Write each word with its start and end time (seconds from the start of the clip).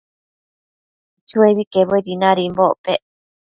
Chuebi 1.27 1.63
quebuedi 1.71 2.13
nadimbocpec 2.21 3.01